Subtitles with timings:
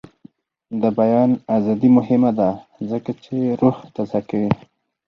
[0.81, 2.49] د بیان ازادي مهمه ده
[2.91, 4.51] ځکه چې روح تازه کوي.